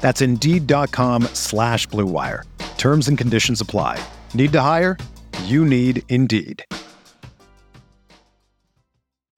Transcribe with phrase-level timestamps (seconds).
[0.00, 2.44] That's Indeed.com slash BlueWire.
[2.76, 4.02] Terms and conditions apply.
[4.34, 4.96] Need to hire?
[5.44, 6.64] You need Indeed.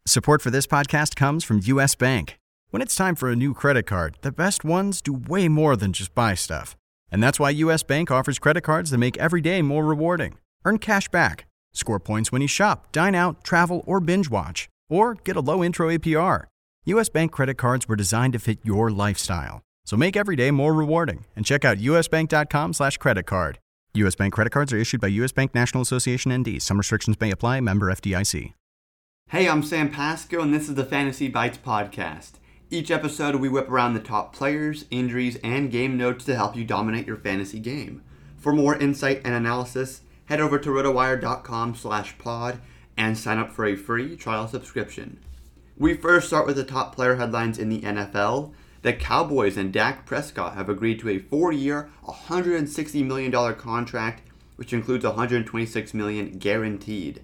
[0.06, 1.94] Support for this podcast comes from U.S.
[1.94, 2.38] Bank.
[2.70, 5.92] When it's time for a new credit card, the best ones do way more than
[5.92, 6.76] just buy stuff.
[7.10, 7.82] And that's why U.S.
[7.82, 10.38] Bank offers credit cards that make every day more rewarding.
[10.64, 14.68] Earn cash back Score points when you shop, dine out, travel, or binge watch.
[14.88, 16.44] Or get a low intro APR.
[16.84, 19.62] US Bank credit cards were designed to fit your lifestyle.
[19.84, 23.58] So make every day more rewarding and check out usbank.com slash credit card.
[23.94, 26.62] US Bank credit cards are issued by US Bank National Association ND.
[26.62, 27.60] Some restrictions may apply.
[27.60, 28.54] Member FDIC.
[29.28, 32.32] Hey, I'm Sam Pasco, and this is the Fantasy Bites podcast.
[32.70, 36.64] Each episode, we whip around the top players, injuries, and game notes to help you
[36.64, 38.02] dominate your fantasy game.
[38.36, 42.60] For more insight and analysis, head over to rotowire.com slash pod
[42.96, 45.18] and sign up for a free trial subscription.
[45.76, 48.52] We first start with the top player headlines in the NFL.
[48.82, 54.22] The Cowboys and Dak Prescott have agreed to a four-year, $160 million contract,
[54.56, 57.22] which includes 126 million guaranteed.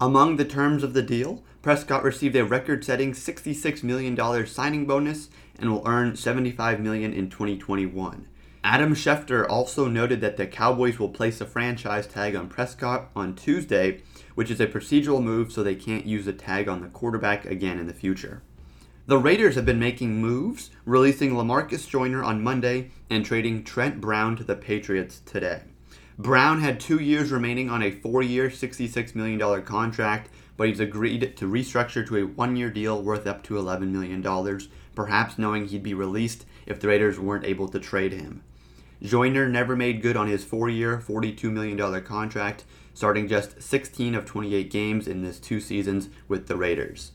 [0.00, 5.72] Among the terms of the deal, Prescott received a record-setting $66 million signing bonus and
[5.72, 8.28] will earn 75 million in 2021.
[8.62, 13.34] Adam Schefter also noted that the Cowboys will place a franchise tag on Prescott on
[13.34, 14.02] Tuesday,
[14.36, 17.80] which is a procedural move so they can't use the tag on the quarterback again
[17.80, 18.42] in the future.
[19.06, 24.36] The Raiders have been making moves, releasing Lamarcus Joyner on Monday and trading Trent Brown
[24.36, 25.62] to the Patriots today.
[26.18, 31.34] Brown had two years remaining on a four year, $66 million contract, but he's agreed
[31.38, 34.22] to restructure to a one year deal worth up to $11 million,
[34.94, 38.44] perhaps knowing he'd be released if the Raiders weren't able to trade him.
[39.02, 44.26] Joyner never made good on his four year, $42 million contract, starting just 16 of
[44.26, 47.12] 28 games in his two seasons with the Raiders.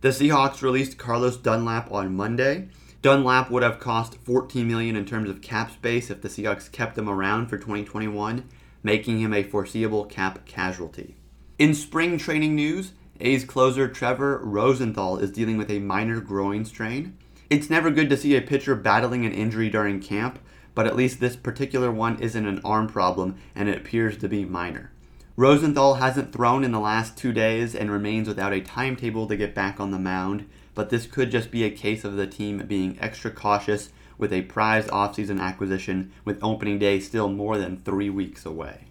[0.00, 2.68] The Seahawks released Carlos Dunlap on Monday.
[3.02, 6.96] Dunlap would have cost 14 million in terms of cap space if the Seahawks kept
[6.96, 8.48] him around for 2021,
[8.84, 11.16] making him a foreseeable cap casualty.
[11.58, 17.18] In spring training news, A's closer Trevor Rosenthal is dealing with a minor groin strain.
[17.50, 20.38] It's never good to see a pitcher battling an injury during camp,
[20.76, 24.44] but at least this particular one isn't an arm problem and it appears to be
[24.44, 24.92] minor.
[25.38, 29.54] Rosenthal hasn't thrown in the last two days and remains without a timetable to get
[29.54, 32.98] back on the mound, but this could just be a case of the team being
[33.00, 38.44] extra cautious with a prized offseason acquisition with opening day still more than three weeks
[38.44, 38.88] away.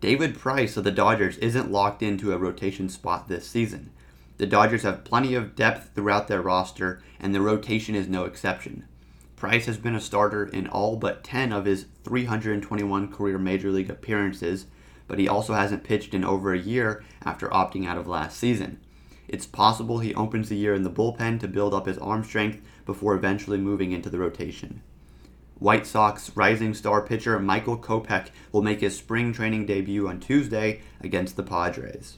[0.00, 3.90] David Price of the Dodgers isn't locked into a rotation spot this season.
[4.38, 8.86] The Dodgers have plenty of depth throughout their roster, and the rotation is no exception.
[9.36, 13.90] Price has been a starter in all but 10 of his 321 career major league
[13.90, 14.64] appearances,
[15.12, 18.80] but he also hasn't pitched in over a year after opting out of last season.
[19.28, 22.62] It's possible he opens the year in the bullpen to build up his arm strength
[22.86, 24.80] before eventually moving into the rotation.
[25.58, 30.80] White Sox rising star pitcher Michael Kopech will make his spring training debut on Tuesday
[31.02, 32.16] against the Padres.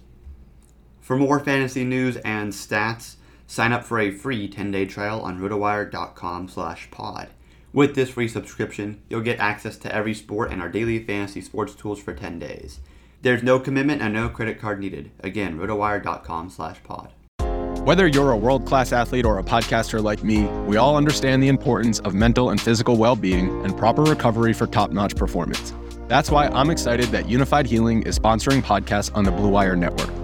[1.00, 3.16] For more fantasy news and stats,
[3.46, 7.28] Sign up for a free 10-day trial on rotowire.com slash pod.
[7.74, 11.74] With this free subscription, you'll get access to every sport and our daily fantasy sports
[11.74, 12.78] tools for 10 days.
[13.22, 15.10] There's no commitment and no credit card needed.
[15.24, 17.10] Again, rotowire.com slash pod.
[17.84, 21.98] Whether you're a world-class athlete or a podcaster like me, we all understand the importance
[21.98, 25.74] of mental and physical well-being and proper recovery for top-notch performance.
[26.06, 30.23] That's why I'm excited that Unifyd Healing is sponsoring podcasts on the Blue Wire Network.